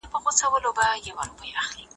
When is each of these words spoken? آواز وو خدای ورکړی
آواز 0.15 0.39
وو 0.43 0.59
خدای 0.75 1.09
ورکړی 1.17 1.83